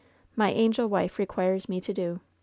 [0.35, 2.21] "My angel wife requires me to do.